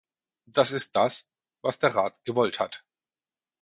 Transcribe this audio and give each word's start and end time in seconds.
Das 0.47 0.71
ist 0.71 0.95
das, 0.95 1.27
was 1.61 1.77
der 1.77 1.93
Rat 1.93 2.25
gewollt 2.25 2.59
hat. 2.59 2.83